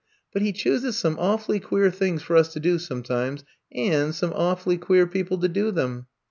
[0.33, 4.79] But He chooses some awfully queer things for us to do sometimes and some awfully
[4.79, 6.07] queer people to do them."